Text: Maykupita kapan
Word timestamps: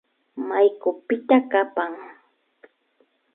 Maykupita 0.47 1.37
kapan 1.51 1.91